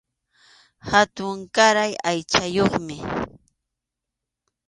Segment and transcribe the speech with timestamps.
[0.89, 2.97] Hatunkaray aychayuqmi.